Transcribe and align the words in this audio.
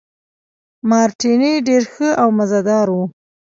مارټیني 0.89 1.53
ډېر 1.67 1.83
ښه 1.93 2.09
او 2.21 2.27
مزه 2.37 2.59
دار 2.69 2.87
وو. 2.95 3.03